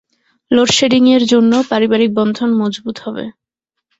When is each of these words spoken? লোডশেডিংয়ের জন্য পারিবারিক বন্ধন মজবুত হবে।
লোডশেডিংয়ের 0.51 1.23
জন্য 1.31 1.51
পারিবারিক 1.69 2.11
বন্ধন 2.19 2.49
মজবুত 2.61 2.97
হবে। 3.05 3.25